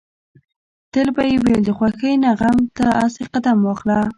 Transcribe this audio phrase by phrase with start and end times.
[0.91, 3.99] تل به يې ويل د خوښۍ نه غم ته اسې قدم واخله.